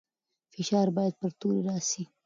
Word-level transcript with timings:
فشار 0.53 0.87
باید 0.97 1.13
پر 1.21 1.31
توري 1.39 1.61
راسي. 1.67 2.03